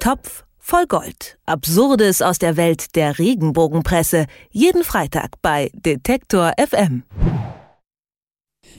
Topf 0.00 0.44
voll 0.58 0.86
Gold. 0.88 1.36
Absurdes 1.44 2.22
aus 2.22 2.38
der 2.38 2.56
Welt 2.56 2.96
der 2.96 3.18
Regenbogenpresse. 3.18 4.26
Jeden 4.50 4.82
Freitag 4.82 5.32
bei 5.42 5.70
Detektor 5.74 6.52
FM. 6.56 7.02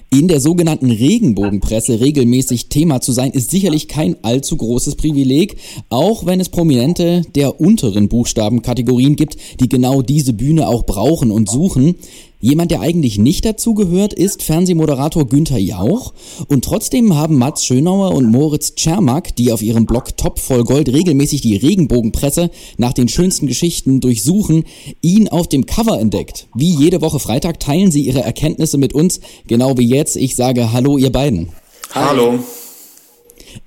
In 0.09 0.27
der 0.27 0.41
sogenannten 0.41 0.89
Regenbogenpresse 0.89 1.99
regelmäßig 1.99 2.69
Thema 2.69 3.01
zu 3.01 3.11
sein, 3.11 3.31
ist 3.31 3.51
sicherlich 3.51 3.87
kein 3.87 4.21
allzu 4.23 4.57
großes 4.57 4.95
Privileg, 4.95 5.57
auch 5.89 6.25
wenn 6.25 6.39
es 6.39 6.49
Prominente 6.49 7.21
der 7.35 7.61
unteren 7.61 8.09
Buchstabenkategorien 8.09 9.15
gibt, 9.15 9.37
die 9.59 9.69
genau 9.69 10.01
diese 10.01 10.33
Bühne 10.33 10.67
auch 10.67 10.87
brauchen 10.87 11.29
und 11.29 11.49
suchen. 11.49 11.97
Jemand, 12.43 12.71
der 12.71 12.81
eigentlich 12.81 13.19
nicht 13.19 13.45
dazugehört, 13.45 14.15
ist 14.15 14.41
Fernsehmoderator 14.41 15.27
Günther 15.27 15.59
Jauch. 15.59 16.11
Und 16.47 16.65
trotzdem 16.65 17.15
haben 17.15 17.37
Mats 17.37 17.63
Schönauer 17.63 18.15
und 18.15 18.31
Moritz 18.31 18.73
Czermak, 18.73 19.35
die 19.35 19.51
auf 19.51 19.61
ihrem 19.61 19.85
Blog 19.85 20.17
Top 20.17 20.39
voll 20.39 20.63
Gold 20.63 20.91
regelmäßig 20.91 21.41
die 21.41 21.55
Regenbogenpresse 21.55 22.49
nach 22.77 22.93
den 22.93 23.07
schönsten 23.07 23.45
Geschichten 23.45 23.99
durchsuchen, 23.99 24.63
ihn 25.01 25.27
auf 25.27 25.49
dem 25.49 25.67
Cover 25.67 25.99
entdeckt. 25.99 26.47
Wie 26.55 26.73
jede 26.73 27.01
Woche 27.01 27.19
Freitag 27.19 27.59
teilen 27.59 27.91
sie 27.91 28.01
ihre 28.01 28.21
Erkenntnisse 28.21 28.79
mit 28.79 28.93
uns, 28.93 29.19
genau 29.45 29.77
wie 29.77 29.87
jetzt. 29.87 30.15
Ich 30.15 30.35
sage 30.35 30.73
Hallo, 30.73 30.97
ihr 30.97 31.11
beiden. 31.11 31.49
Hallo. 31.93 32.39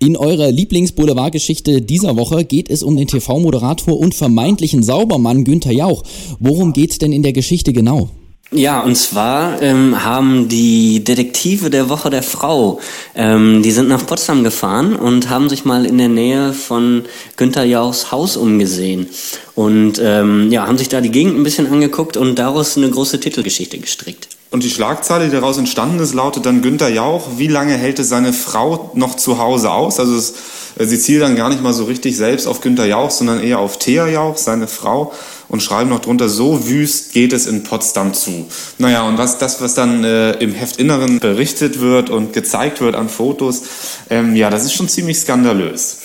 In 0.01 0.16
eurer 0.16 0.51
Lieblingsboulevardgeschichte 0.51 1.80
dieser 1.80 2.16
Woche 2.16 2.45
geht 2.45 2.70
es 2.70 2.82
um 2.82 2.96
den 2.96 3.06
TV-Moderator 3.06 3.96
und 3.96 4.16
vermeintlichen 4.16 4.82
Saubermann 4.82 5.45
Günther 5.45 5.73
Jauch. 5.73 6.02
Worum 6.41 6.73
geht's 6.73 6.98
denn 6.98 7.12
in 7.12 7.23
der 7.23 7.32
Geschichte 7.32 7.73
genau? 7.73 8.09
Ja, 8.51 8.80
und 8.80 8.95
zwar 8.95 9.61
ähm, 9.62 10.05
haben 10.05 10.48
die 10.48 11.02
Detektive 11.02 11.71
der 11.71 11.89
Woche 11.89 12.09
der 12.09 12.23
Frau, 12.23 12.80
ähm, 13.16 13.62
die 13.62 13.73
sind 13.73 13.89
nach 13.89 14.07
Potsdam 14.07 14.45
gefahren 14.45 14.95
und 14.95 15.29
haben 15.29 15.48
sich 15.48 15.65
mal 15.65 15.85
in 15.85 15.98
der 15.98 16.09
Nähe 16.09 16.52
von 16.52 17.05
Günther 17.37 17.65
Jauchs 17.65 18.12
Haus 18.12 18.37
umgesehen. 18.37 19.09
Und 19.57 20.01
ähm, 20.01 20.52
ja, 20.52 20.68
haben 20.68 20.79
sich 20.79 20.88
da 20.88 21.01
die 21.01 21.10
Gegend 21.10 21.37
ein 21.37 21.43
bisschen 21.43 21.66
angeguckt 21.66 22.16
und 22.16 22.38
daraus 22.38 22.77
eine 22.77 22.91
große 22.91 23.18
Titelgeschichte 23.18 23.79
gestrickt. 23.79 24.29
Und 24.55 24.63
die 24.63 24.71
Schlagzeile, 24.71 25.24
die 25.24 25.33
daraus 25.33 25.59
entstanden 25.59 25.99
ist, 25.99 26.15
lautet 26.15 26.47
dann 26.47 26.63
Günther 26.63 26.88
Jauch, 26.88 27.27
wie 27.38 27.49
lange 27.49 27.77
hält 27.77 27.99
es 27.99 28.09
seine 28.09 28.33
Frau 28.33 28.93
noch 28.95 29.16
zu 29.16 29.41
Hause 29.41 29.73
aus? 29.73 29.99
Also 29.99 30.15
es, 30.15 30.35
äh, 30.79 30.87
sie 30.87 30.96
zielt 30.96 31.23
dann 31.23 31.35
gar 31.35 31.49
nicht 31.49 31.61
mal 31.61 31.73
so 31.73 31.83
richtig 31.87 32.16
selbst 32.16 32.46
auf 32.46 32.61
Günther 32.61 32.87
Jauch, 32.87 33.11
sondern 33.11 33.43
eher 33.43 33.59
auf 33.59 33.80
Thea 33.80 34.07
Jauch, 34.07 34.37
seine 34.37 34.69
Frau, 34.69 35.13
und 35.49 35.61
schreiben 35.61 35.91
noch 35.91 35.99
drunter, 35.99 36.29
so 36.29 36.69
wüst 36.69 37.13
geht 37.13 37.33
es 37.33 37.49
in 37.49 37.65
Potsdam 37.65 38.15
zu. 38.15 38.46
Naja, 38.79 39.02
und 39.09 39.19
was 39.19 39.38
das, 39.38 39.61
was 39.61 39.74
dann 39.74 40.05
äh, 40.05 40.35
im 40.35 40.55
Heftinneren 40.55 41.18
berichtet 41.18 41.80
wird 41.80 42.09
und 42.09 42.33
gezeigt 42.33 42.80
wird 42.80 42.95
an 42.95 43.09
Fotos, 43.09 43.63
ähm, 44.09 44.37
ja, 44.37 44.51
das 44.51 44.63
ist 44.63 44.74
schon 44.74 44.89
ziemlich 44.89 45.18
skandalös. 45.18 45.99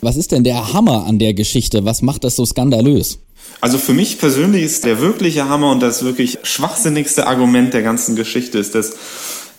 Was 0.00 0.16
ist 0.16 0.32
denn 0.32 0.42
der 0.42 0.72
Hammer 0.72 1.06
an 1.06 1.20
der 1.20 1.32
Geschichte? 1.32 1.84
Was 1.84 2.02
macht 2.02 2.24
das 2.24 2.34
so 2.34 2.44
skandalös? 2.44 3.20
Also 3.60 3.78
für 3.78 3.92
mich 3.94 4.18
persönlich 4.18 4.62
ist 4.62 4.84
der 4.84 5.00
wirkliche 5.00 5.48
Hammer 5.48 5.70
und 5.70 5.80
das 5.80 6.04
wirklich 6.04 6.38
schwachsinnigste 6.42 7.26
Argument 7.26 7.72
der 7.72 7.82
ganzen 7.82 8.16
Geschichte 8.16 8.58
ist, 8.58 8.74
dass 8.74 8.92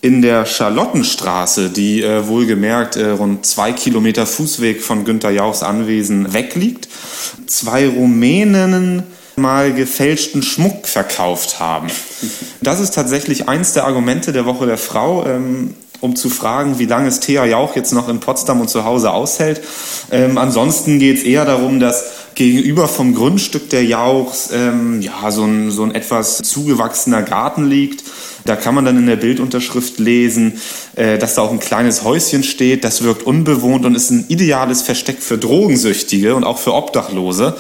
in 0.02 0.22
der 0.22 0.46
Charlottenstraße, 0.46 1.70
die 1.70 2.04
äh, 2.04 2.28
wohlgemerkt 2.28 2.96
äh, 2.96 3.10
rund 3.10 3.46
zwei 3.46 3.72
Kilometer 3.72 4.28
Fußweg 4.28 4.84
von 4.84 5.04
Günter 5.04 5.32
Jauchs 5.32 5.64
Anwesen 5.64 6.32
wegliegt, 6.34 6.88
zwei 7.48 7.88
Rumäninnen 7.88 9.04
mal 9.36 9.74
gefälschten 9.74 10.44
Schmuck 10.44 10.88
verkauft 10.88 11.60
haben. 11.60 11.88
Das 12.62 12.80
ist 12.80 12.94
tatsächlich 12.94 13.50
eins 13.50 13.74
der 13.74 13.86
Argumente 13.86 14.32
der 14.32 14.46
Woche 14.46 14.66
der 14.66 14.78
Frau. 14.78 15.26
Ähm, 15.26 15.74
um 16.06 16.16
zu 16.16 16.30
fragen, 16.30 16.80
wie 16.80 16.86
lange 16.86 17.10
es 17.10 17.20
Thea 17.20 17.46
Jauch 17.46 17.76
jetzt 17.76 17.92
noch 17.92 18.08
in 18.08 18.22
Potsdam 18.22 18.62
und 18.62 18.70
zu 18.70 18.86
Hause 18.86 19.12
aushält. 19.12 19.62
Ähm, 20.12 20.38
ansonsten 20.38 21.00
geht 21.00 21.18
es 21.18 21.24
eher 21.24 21.44
darum, 21.44 21.82
dass 21.82 22.06
gegenüber 22.36 22.88
vom 22.88 23.14
Grundstück 23.14 23.70
der 23.70 23.84
Jauchs 23.84 24.52
ähm, 24.54 25.02
ja, 25.02 25.32
so 25.32 25.44
ein, 25.44 25.72
so 25.72 25.84
ein 25.84 25.94
etwas 25.94 26.38
zugewachsener 26.38 27.24
Garten 27.24 27.66
liegt 27.66 28.05
da 28.46 28.56
kann 28.56 28.76
man 28.76 28.86
dann 28.86 28.98
in 28.98 29.08
der 29.08 29.16
Bildunterschrift 29.16 30.00
lesen, 30.00 30.54
äh, 30.96 31.18
dass 31.18 31.36
da 31.36 31.42
auch 31.42 31.52
ein 31.52 31.60
kleines 31.60 32.04
Häuschen 32.04 32.44
steht. 32.44 32.84
Das 32.84 33.04
wirkt 33.04 33.24
unbewohnt 33.24 33.86
und 33.86 33.96
ist 33.96 34.12
ein 34.12 34.26
ideales 34.28 34.84
Versteck 34.84 35.22
für 35.22 35.38
Drogensüchtige 35.38 36.36
und 36.36 36.44
auch 36.44 36.60
für 36.60 36.74
Obdachlose. 36.74 37.56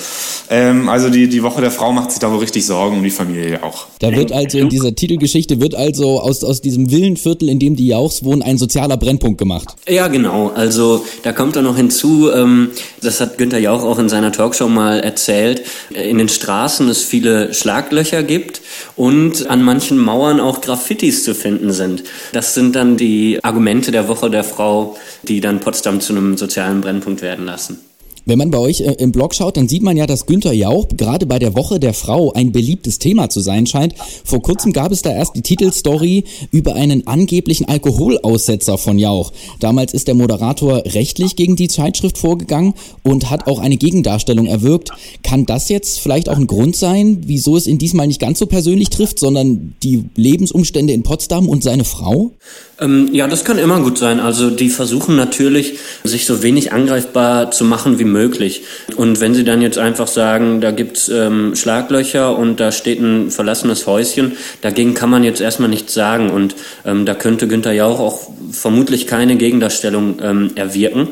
Ähm, 0.49 0.89
also 0.89 1.09
die, 1.09 1.27
die 1.27 1.41
Woche 1.43 1.61
der 1.61 1.71
Frau 1.71 1.91
macht 1.91 2.11
sich 2.11 2.19
da 2.19 2.31
wohl 2.31 2.39
richtig 2.39 2.65
Sorgen 2.65 2.97
um 2.97 3.03
die 3.03 3.09
Familie 3.09 3.63
auch. 3.63 3.87
Da 3.99 4.11
wird 4.15 4.31
also 4.31 4.57
in 4.59 4.69
dieser 4.69 4.93
Titelgeschichte 4.93 5.59
wird 5.59 5.75
also 5.75 6.19
aus, 6.19 6.43
aus 6.43 6.61
diesem 6.61 6.91
Villenviertel, 6.91 7.49
in 7.49 7.59
dem 7.59 7.75
die 7.75 7.87
Jauchs 7.87 8.23
wohnen, 8.23 8.41
ein 8.41 8.57
sozialer 8.57 8.97
Brennpunkt 8.97 9.39
gemacht. 9.39 9.75
Ja, 9.87 10.07
genau. 10.07 10.51
Also 10.53 11.03
da 11.23 11.33
kommt 11.33 11.55
dann 11.55 11.63
noch 11.63 11.77
hinzu, 11.77 12.31
ähm, 12.31 12.69
das 13.01 13.21
hat 13.21 13.37
Günther 13.37 13.59
Jauch 13.59 13.83
auch 13.83 13.97
in 13.97 14.09
seiner 14.09 14.31
Talkshow 14.31 14.67
mal 14.67 14.99
erzählt, 14.99 15.63
in 15.89 16.17
den 16.17 16.29
Straßen 16.29 16.87
es 16.89 17.03
viele 17.03 17.53
Schlaglöcher 17.53 18.23
gibt 18.23 18.61
und 18.95 19.49
an 19.49 19.63
manchen 19.63 19.97
Mauern 19.97 20.39
auch 20.45 20.61
Graffitis 20.61 21.23
zu 21.23 21.35
finden 21.35 21.71
sind. 21.71 22.03
Das 22.31 22.53
sind 22.53 22.75
dann 22.75 22.97
die 22.97 23.39
Argumente 23.43 23.91
der 23.91 24.07
Woche 24.07 24.29
der 24.29 24.43
Frau, 24.43 24.97
die 25.23 25.41
dann 25.41 25.59
Potsdam 25.59 26.01
zu 26.01 26.13
einem 26.13 26.37
sozialen 26.37 26.81
Brennpunkt 26.81 27.21
werden 27.21 27.45
lassen. 27.45 27.79
Wenn 28.25 28.39
man 28.39 28.49
bei 28.49 28.57
euch 28.57 28.81
äh, 28.81 28.95
im 28.97 29.11
Blog 29.11 29.35
schaut, 29.35 29.55
dann 29.55 29.67
sieht 29.67 29.83
man 29.83 29.97
ja, 29.97 30.07
dass 30.07 30.25
Günther 30.25 30.53
Jauch 30.53 30.87
gerade 30.97 31.27
bei 31.27 31.37
der 31.37 31.55
Woche 31.55 31.79
der 31.79 31.93
Frau 31.93 32.33
ein 32.33 32.51
beliebtes 32.51 32.97
Thema 32.97 33.29
zu 33.29 33.39
sein 33.39 33.67
scheint. 33.67 33.93
Vor 34.23 34.41
kurzem 34.41 34.73
gab 34.73 34.91
es 34.91 35.03
da 35.03 35.11
erst 35.11 35.35
die 35.35 35.43
Titelstory 35.43 36.23
über 36.51 36.73
einen 36.75 37.05
angeblichen 37.05 37.67
Alkoholaussetzer 37.67 38.79
von 38.79 38.97
Jauch. 38.97 39.31
Damals 39.59 39.93
ist 39.93 40.07
der 40.07 40.15
Moderator 40.15 40.83
rechtlich 40.85 41.35
gegen 41.35 41.55
die 41.55 41.67
Zeitschrift 41.67 42.17
vorgegangen 42.17 42.73
und 43.03 43.29
hat 43.29 43.45
auch 43.47 43.59
eine 43.59 43.77
Gegendarstellung 43.77 44.47
erwirkt. 44.47 44.89
Kann 45.21 45.45
das 45.45 45.69
jetzt 45.69 45.99
vielleicht 45.99 46.27
auch 46.27 46.37
ein 46.37 46.47
Grund 46.47 46.75
sein, 46.75 47.21
wieso 47.25 47.57
es 47.57 47.67
ihn 47.67 47.77
diesmal 47.77 48.07
nicht 48.07 48.19
ganz 48.19 48.39
so 48.39 48.47
persönlich 48.47 48.89
trifft, 48.89 49.19
sondern 49.19 49.75
die 49.83 50.05
Lebensumstände 50.15 50.93
in 50.93 51.03
Potsdam 51.03 51.47
und 51.47 51.63
seine 51.63 51.83
Frau? 51.83 52.31
Ähm, 52.79 53.09
ja, 53.13 53.27
das 53.27 53.45
kann 53.45 53.57
immer 53.57 53.79
gut 53.81 53.97
sein. 53.97 54.19
Also 54.19 54.49
die 54.49 54.69
versuchen 54.69 55.15
natürlich, 55.15 55.75
sich 56.03 56.25
so 56.25 56.43
wenig 56.43 56.73
angreifbar 56.73 57.51
zu 57.51 57.63
machen 57.63 57.99
wie 57.99 58.14
möglich. 58.15 58.63
Und 58.95 59.19
wenn 59.19 59.35
sie 59.35 59.43
dann 59.43 59.61
jetzt 59.61 59.77
einfach 59.77 60.07
sagen, 60.07 60.61
da 60.61 60.71
gibt's 60.71 61.09
ähm, 61.09 61.55
Schlaglöcher 61.55 62.37
und 62.37 62.59
da 62.61 62.71
steht 62.71 62.99
ein 63.01 63.29
verlassenes 63.29 63.85
Häuschen, 63.87 64.37
dagegen 64.61 64.93
kann 64.93 65.09
man 65.09 65.25
jetzt 65.25 65.41
erstmal 65.41 65.69
nichts 65.69 65.93
sagen. 65.93 66.29
Und 66.29 66.55
ähm, 66.85 67.05
da 67.05 67.13
könnte 67.13 67.47
Günther 67.47 67.73
Jauch 67.73 67.99
auch 67.99 68.29
vermutlich 68.51 69.07
keine 69.07 69.35
Gegendarstellung 69.35 70.17
ähm, 70.21 70.51
erwirken. 70.55 71.09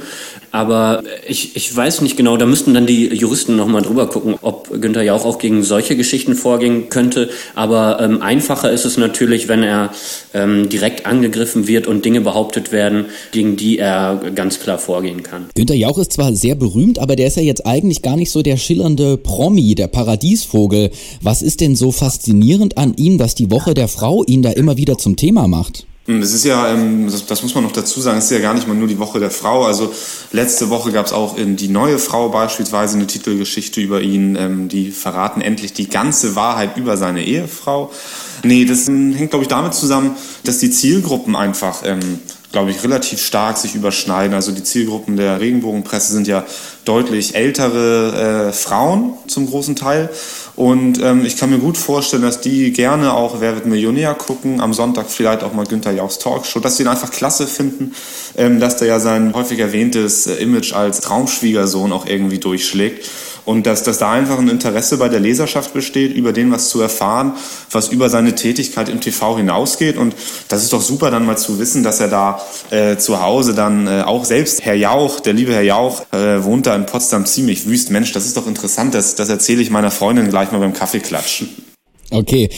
Aber 0.53 1.01
ich, 1.27 1.55
ich 1.55 1.75
weiß 1.75 2.01
nicht 2.01 2.15
genau, 2.15 2.37
da 2.37 2.45
müssten 2.45 2.75
dann 2.75 2.85
die 2.85 3.07
Juristen 3.07 3.55
nochmal 3.55 3.81
drüber 3.81 4.07
gucken, 4.07 4.35
ob 4.41 4.69
Günther 4.79 5.01
Jauch 5.01 5.25
auch 5.25 5.39
gegen 5.39 5.63
solche 5.63 5.95
Geschichten 5.95 6.35
vorgehen 6.35 6.89
könnte. 6.89 7.31
Aber 7.55 7.99
ähm, 7.99 8.21
einfacher 8.21 8.71
ist 8.71 8.85
es 8.85 8.97
natürlich, 8.97 9.47
wenn 9.47 9.63
er 9.63 9.91
ähm, 10.35 10.69
direkt 10.69 11.07
angegriffen 11.07 11.67
wird 11.67 11.87
und 11.87 12.05
Dinge 12.05 12.21
behauptet 12.21 12.71
werden, 12.71 13.05
gegen 13.31 13.55
die 13.55 13.79
er 13.79 14.21
ganz 14.35 14.59
klar 14.59 14.77
vorgehen 14.77 15.23
kann. 15.23 15.47
Günther 15.55 15.73
Jauch 15.73 15.97
ist 15.97 16.13
zwar 16.13 16.35
sehr 16.35 16.53
berühmt, 16.53 16.99
aber 16.99 17.15
der 17.15 17.27
ist 17.27 17.37
ja 17.37 17.41
jetzt 17.41 17.65
eigentlich 17.65 18.03
gar 18.03 18.15
nicht 18.15 18.29
so 18.29 18.43
der 18.43 18.57
schillernde 18.57 19.17
Promi, 19.17 19.73
der 19.73 19.87
Paradiesvogel. 19.87 20.91
Was 21.21 21.41
ist 21.41 21.61
denn 21.61 21.75
so 21.75 21.91
faszinierend 21.91 22.77
an 22.77 22.93
ihm, 22.95 23.17
dass 23.17 23.33
die 23.33 23.49
Woche 23.49 23.73
der 23.73 23.87
Frau 23.87 24.23
ihn 24.23 24.43
da 24.43 24.51
immer 24.51 24.77
wieder 24.77 24.99
zum 24.99 25.15
Thema 25.15 25.47
macht? 25.47 25.87
Hm, 26.05 26.19
das 26.19 26.33
ist 26.33 26.43
ja, 26.43 26.69
ähm, 26.69 27.09
das, 27.09 27.43
muss 27.43 27.55
man 27.55 27.63
noch 27.63 27.71
dazu 27.71 28.01
sagen, 28.01 28.17
es 28.17 28.25
ist 28.25 28.31
ja 28.31 28.39
gar 28.39 28.53
nicht 28.53 28.67
mal 28.67 28.73
nur 28.73 28.89
die 28.89 28.99
Woche 28.99 29.19
der 29.19 29.31
Frau. 29.31 29.65
Also 29.65 29.93
letzte 30.31 30.69
Woche 30.69 30.91
gab 30.91 31.05
es 31.05 31.13
auch 31.13 31.37
in 31.37 31.55
Die 31.55 31.69
neue 31.69 31.97
Frau 31.97 32.27
beispielsweise 32.29 32.97
eine 32.97 33.07
Titelgeschichte 33.07 33.79
über 33.79 34.01
ihn. 34.01 34.35
Ähm, 34.35 34.67
die 34.67 34.91
verraten 34.91 35.39
endlich 35.39 35.71
die 35.71 35.87
ganze 35.87 36.35
Wahrheit 36.35 36.75
über 36.75 36.97
seine 36.97 37.23
Ehefrau. 37.23 37.91
Nee, 38.43 38.65
das 38.65 38.89
ähm, 38.89 39.13
hängt, 39.13 39.29
glaube 39.29 39.43
ich, 39.43 39.49
damit 39.49 39.73
zusammen, 39.73 40.17
dass 40.43 40.57
die 40.57 40.71
Zielgruppen 40.71 41.35
einfach 41.35 41.83
glaube 42.53 42.69
ich, 42.69 42.83
relativ 42.83 43.19
stark 43.19 43.57
sich 43.57 43.75
überschneiden. 43.75 44.33
Also 44.35 44.51
die 44.51 44.63
Zielgruppen 44.63 45.17
der 45.17 45.41
Regenbogenpresse 45.41 46.13
sind 46.13 46.27
ja 46.27 46.45
deutlich 46.85 47.35
ältere 47.35 48.49
äh, 48.49 48.53
Frauen 48.53 49.15
zum 49.27 49.47
großen 49.47 49.75
Teil. 49.75 50.09
Und 50.55 51.01
ähm, 51.01 51.25
ich 51.25 51.37
kann 51.37 51.49
mir 51.49 51.57
gut 51.57 51.77
vorstellen, 51.77 52.21
dass 52.21 52.41
die 52.41 52.71
gerne 52.73 53.13
auch 53.13 53.41
Wer 53.41 53.55
wird 53.55 53.65
Millionär 53.65 54.13
gucken, 54.13 54.61
am 54.61 54.73
Sonntag 54.73 55.09
vielleicht 55.09 55.43
auch 55.43 55.53
mal 55.53 55.65
Günther 55.65 55.91
Jauchs 55.91 56.19
Talkshow, 56.19 56.59
dass 56.59 56.77
sie 56.77 56.83
ihn 56.83 56.89
einfach 56.89 57.09
klasse 57.09 57.47
finden, 57.47 57.93
ähm, 58.37 58.59
dass 58.59 58.77
der 58.77 58.87
ja 58.87 58.99
sein 58.99 59.33
häufig 59.33 59.57
erwähntes 59.59 60.27
äh, 60.27 60.35
Image 60.35 60.73
als 60.73 61.01
Traumschwiegersohn 61.01 61.91
auch 61.91 62.05
irgendwie 62.05 62.37
durchschlägt. 62.37 63.09
Und 63.45 63.65
dass, 63.65 63.83
dass 63.83 63.97
da 63.97 64.11
einfach 64.11 64.39
ein 64.39 64.47
Interesse 64.47 64.97
bei 64.97 65.09
der 65.09 65.19
Leserschaft 65.19 65.73
besteht, 65.73 66.15
über 66.15 66.31
den 66.31 66.51
was 66.51 66.69
zu 66.69 66.79
erfahren, 66.79 67.33
was 67.71 67.89
über 67.89 68.09
seine 68.09 68.35
Tätigkeit 68.35 68.87
im 68.87 69.01
TV 69.01 69.37
hinausgeht. 69.37 69.97
Und 69.97 70.15
das 70.47 70.63
ist 70.63 70.71
doch 70.71 70.81
super, 70.81 71.11
dann 71.11 71.25
mal 71.25 71.37
zu 71.37 71.59
wissen, 71.59 71.83
dass 71.83 71.99
er 71.99 72.07
da 72.07 72.41
äh, 72.69 72.95
zu 72.97 73.21
Hause 73.21 73.53
dann 73.53 73.87
äh, 73.87 74.03
auch 74.05 74.23
selbst, 74.23 74.63
Herr 74.63 74.75
Jauch, 74.75 75.19
der 75.19 75.33
liebe 75.33 75.53
Herr 75.53 75.61
Jauch, 75.61 76.05
äh, 76.13 76.43
wohnt 76.43 76.67
da 76.67 76.75
in 76.75 76.85
Potsdam 76.85 77.25
ziemlich 77.25 77.67
wüst. 77.67 77.89
Mensch, 77.89 78.13
das 78.13 78.25
ist 78.25 78.37
doch 78.37 78.47
interessant, 78.47 78.93
das, 78.93 79.15
das 79.15 79.27
erzähle 79.27 79.61
ich 79.61 79.69
meiner 79.69 79.91
Freundin 79.91 80.29
gleich 80.29 80.42
mal 80.51 80.59
beim 80.59 80.73
Kaffeeklatschen. 80.73 81.49
Okay, 82.13 82.49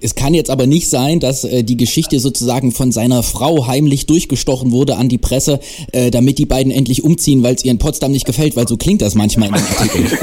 es 0.00 0.14
kann 0.14 0.32
jetzt 0.32 0.48
aber 0.48 0.66
nicht 0.66 0.88
sein, 0.88 1.18
dass 1.18 1.42
äh, 1.42 1.64
die 1.64 1.76
Geschichte 1.76 2.20
sozusagen 2.20 2.70
von 2.70 2.92
seiner 2.92 3.24
Frau 3.24 3.66
heimlich 3.66 4.06
durchgestochen 4.06 4.70
wurde 4.70 4.96
an 4.96 5.08
die 5.08 5.18
Presse, 5.18 5.58
äh, 5.90 6.12
damit 6.12 6.38
die 6.38 6.46
beiden 6.46 6.70
endlich 6.70 7.02
umziehen, 7.02 7.42
weil 7.42 7.56
es 7.56 7.64
ihr 7.64 7.72
in 7.72 7.78
Potsdam 7.78 8.12
nicht 8.12 8.26
gefällt, 8.26 8.54
weil 8.54 8.68
so 8.68 8.76
klingt 8.76 9.02
das 9.02 9.16
manchmal 9.16 9.48
in 9.48 9.54
den 9.56 9.64
Artikeln. 9.64 10.18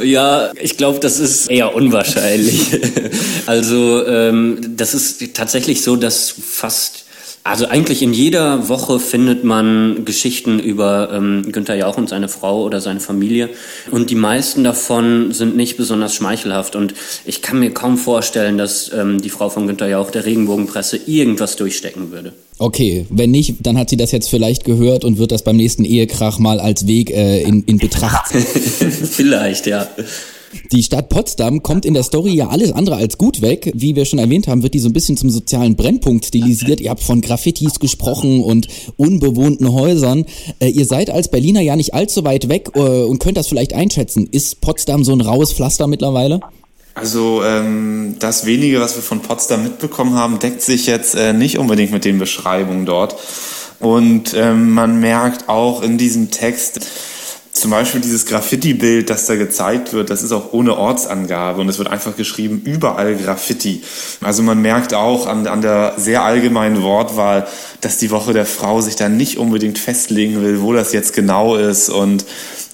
ja, 0.04 0.52
ich 0.60 0.76
glaube, 0.76 1.00
das 1.00 1.18
ist 1.18 1.50
eher 1.50 1.74
unwahrscheinlich. 1.74 2.60
also 3.46 4.06
ähm, 4.06 4.60
das 4.76 4.94
ist 4.94 5.34
tatsächlich 5.34 5.82
so, 5.82 5.96
dass 5.96 6.30
fast 6.30 7.05
also 7.46 7.66
eigentlich 7.66 8.02
in 8.02 8.12
jeder 8.12 8.68
Woche 8.68 8.98
findet 8.98 9.44
man 9.44 10.04
Geschichten 10.04 10.58
über 10.58 11.10
ähm, 11.12 11.46
Günther 11.52 11.76
Jauch 11.76 11.96
und 11.96 12.08
seine 12.08 12.28
Frau 12.28 12.62
oder 12.64 12.80
seine 12.80 13.00
Familie. 13.00 13.50
Und 13.90 14.10
die 14.10 14.16
meisten 14.16 14.64
davon 14.64 15.32
sind 15.32 15.56
nicht 15.56 15.76
besonders 15.76 16.14
schmeichelhaft. 16.14 16.74
Und 16.74 16.94
ich 17.24 17.42
kann 17.42 17.60
mir 17.60 17.70
kaum 17.70 17.98
vorstellen, 17.98 18.58
dass 18.58 18.92
ähm, 18.92 19.20
die 19.20 19.30
Frau 19.30 19.48
von 19.48 19.66
Günther 19.66 19.88
Jauch 19.88 20.10
der 20.10 20.24
Regenbogenpresse 20.24 20.98
irgendwas 21.06 21.56
durchstecken 21.56 22.10
würde. 22.10 22.32
Okay, 22.58 23.06
wenn 23.10 23.30
nicht, 23.30 23.56
dann 23.60 23.78
hat 23.78 23.90
sie 23.90 23.96
das 23.96 24.12
jetzt 24.12 24.28
vielleicht 24.28 24.64
gehört 24.64 25.04
und 25.04 25.18
wird 25.18 25.30
das 25.30 25.44
beim 25.44 25.56
nächsten 25.56 25.84
Ehekrach 25.84 26.38
mal 26.38 26.58
als 26.58 26.86
Weg 26.86 27.10
äh, 27.10 27.42
in, 27.42 27.62
in 27.64 27.78
Betracht 27.78 28.28
ziehen. 28.28 28.42
vielleicht, 28.90 29.66
ja. 29.66 29.86
Die 30.72 30.82
Stadt 30.82 31.08
Potsdam 31.08 31.62
kommt 31.62 31.84
in 31.84 31.94
der 31.94 32.02
Story 32.02 32.34
ja 32.34 32.48
alles 32.48 32.72
andere 32.72 32.96
als 32.96 33.18
gut 33.18 33.42
weg. 33.42 33.70
Wie 33.74 33.96
wir 33.96 34.04
schon 34.04 34.18
erwähnt 34.18 34.48
haben, 34.48 34.62
wird 34.62 34.74
die 34.74 34.78
so 34.78 34.88
ein 34.88 34.92
bisschen 34.92 35.16
zum 35.16 35.30
sozialen 35.30 35.76
Brennpunkt 35.76 36.26
stilisiert. 36.26 36.80
Ihr 36.80 36.90
habt 36.90 37.02
von 37.02 37.20
Graffitis 37.20 37.80
gesprochen 37.80 38.42
und 38.42 38.68
unbewohnten 38.96 39.72
Häusern. 39.72 40.24
Äh, 40.60 40.68
ihr 40.68 40.84
seid 40.84 41.10
als 41.10 41.30
Berliner 41.30 41.60
ja 41.60 41.76
nicht 41.76 41.94
allzu 41.94 42.24
weit 42.24 42.48
weg 42.48 42.70
äh, 42.74 42.80
und 42.80 43.18
könnt 43.18 43.36
das 43.36 43.48
vielleicht 43.48 43.74
einschätzen. 43.74 44.28
Ist 44.30 44.60
Potsdam 44.60 45.04
so 45.04 45.12
ein 45.12 45.20
raues 45.20 45.52
Pflaster 45.52 45.86
mittlerweile? 45.86 46.40
Also 46.94 47.42
ähm, 47.44 48.16
das 48.18 48.46
wenige, 48.46 48.80
was 48.80 48.96
wir 48.96 49.02
von 49.02 49.20
Potsdam 49.20 49.62
mitbekommen 49.62 50.14
haben, 50.14 50.38
deckt 50.38 50.62
sich 50.62 50.86
jetzt 50.86 51.14
äh, 51.14 51.34
nicht 51.34 51.58
unbedingt 51.58 51.92
mit 51.92 52.06
den 52.06 52.18
Beschreibungen 52.18 52.86
dort. 52.86 53.16
Und 53.80 54.32
ähm, 54.34 54.70
man 54.70 55.00
merkt 55.00 55.50
auch 55.50 55.82
in 55.82 55.98
diesem 55.98 56.30
Text, 56.30 56.80
zum 57.66 57.72
Beispiel 57.72 58.00
dieses 58.00 58.26
Graffiti-Bild, 58.26 59.10
das 59.10 59.26
da 59.26 59.34
gezeigt 59.34 59.92
wird, 59.92 60.10
das 60.10 60.22
ist 60.22 60.30
auch 60.30 60.52
ohne 60.52 60.76
Ortsangabe 60.76 61.60
und 61.60 61.68
es 61.68 61.78
wird 61.78 61.88
einfach 61.88 62.14
geschrieben, 62.16 62.62
überall 62.64 63.16
Graffiti. 63.16 63.82
Also 64.20 64.44
man 64.44 64.62
merkt 64.62 64.94
auch 64.94 65.26
an, 65.26 65.48
an 65.48 65.62
der 65.62 65.94
sehr 65.96 66.22
allgemeinen 66.22 66.84
Wortwahl, 66.84 67.48
dass 67.80 67.98
die 67.98 68.12
Woche 68.12 68.32
der 68.32 68.46
Frau 68.46 68.80
sich 68.82 68.94
da 68.94 69.08
nicht 69.08 69.38
unbedingt 69.38 69.80
festlegen 69.80 70.44
will, 70.44 70.62
wo 70.62 70.74
das 70.74 70.92
jetzt 70.92 71.12
genau 71.12 71.56
ist 71.56 71.88
und 71.88 72.24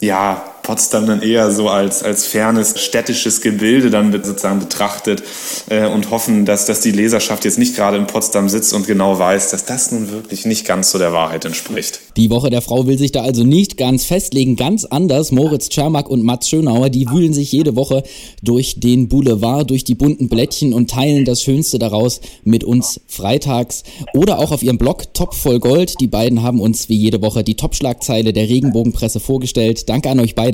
ja, 0.00 0.44
Potsdam 0.62 1.06
dann 1.06 1.22
eher 1.22 1.50
so 1.50 1.68
als, 1.68 2.02
als 2.02 2.26
fernes 2.26 2.74
städtisches 2.80 3.40
Gebilde 3.40 3.90
dann 3.90 4.12
sozusagen 4.12 4.60
betrachtet 4.60 5.22
äh, 5.68 5.86
und 5.86 6.10
hoffen, 6.10 6.44
dass, 6.44 6.66
dass 6.66 6.80
die 6.80 6.92
Leserschaft 6.92 7.44
jetzt 7.44 7.58
nicht 7.58 7.74
gerade 7.74 7.96
in 7.96 8.06
Potsdam 8.06 8.48
sitzt 8.48 8.72
und 8.72 8.86
genau 8.86 9.18
weiß, 9.18 9.50
dass 9.50 9.64
das 9.64 9.90
nun 9.92 10.10
wirklich 10.10 10.46
nicht 10.46 10.66
ganz 10.66 10.90
so 10.90 10.98
der 10.98 11.12
Wahrheit 11.12 11.44
entspricht. 11.44 12.00
Die 12.16 12.30
Woche 12.30 12.50
der 12.50 12.62
Frau 12.62 12.86
will 12.86 12.98
sich 12.98 13.12
da 13.12 13.22
also 13.22 13.42
nicht 13.42 13.76
ganz 13.76 14.04
festlegen, 14.04 14.56
ganz 14.56 14.84
anders. 14.84 15.32
Moritz 15.32 15.68
Czermak 15.68 16.08
und 16.08 16.22
Mats 16.22 16.48
Schönauer, 16.48 16.90
die 16.90 17.08
wühlen 17.08 17.32
sich 17.32 17.50
jede 17.52 17.74
Woche 17.74 18.02
durch 18.42 18.78
den 18.78 19.08
Boulevard, 19.08 19.70
durch 19.70 19.84
die 19.84 19.94
bunten 19.94 20.28
Blättchen 20.28 20.74
und 20.74 20.90
teilen 20.90 21.24
das 21.24 21.42
Schönste 21.42 21.78
daraus 21.78 22.20
mit 22.44 22.64
uns 22.64 23.00
freitags 23.06 23.82
oder 24.14 24.38
auch 24.38 24.52
auf 24.52 24.62
ihrem 24.62 24.78
Blog 24.78 25.14
Top 25.14 25.34
voll 25.34 25.58
Gold. 25.58 26.00
Die 26.00 26.06
beiden 26.06 26.42
haben 26.42 26.60
uns 26.60 26.88
wie 26.88 26.96
jede 26.96 27.22
Woche 27.22 27.42
die 27.42 27.56
Top-Schlagzeile 27.56 28.32
der 28.32 28.48
Regenbogenpresse 28.48 29.18
vorgestellt. 29.18 29.88
Danke 29.88 30.10
an 30.10 30.20
euch 30.20 30.34
beide. 30.34 30.51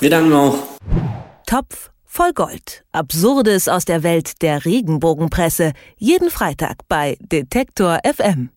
Wir 0.00 0.10
danken 0.10 0.32
auch. 0.32 0.58
Topf 1.46 1.90
voll 2.04 2.32
Gold. 2.32 2.84
Absurdes 2.92 3.68
aus 3.68 3.84
der 3.84 4.02
Welt 4.02 4.42
der 4.42 4.64
Regenbogenpresse. 4.64 5.72
Jeden 5.96 6.30
Freitag 6.30 6.78
bei 6.88 7.16
Detektor 7.20 8.00
FM. 8.04 8.50